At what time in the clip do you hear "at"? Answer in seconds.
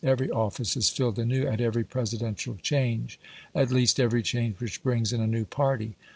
1.45-1.61, 3.53-3.69